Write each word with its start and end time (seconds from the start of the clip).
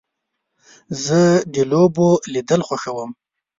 زه 1.05 1.21
د 1.53 1.55
لوبو 1.71 2.09
لیدل 2.33 2.61
خوښوم. 2.67 3.11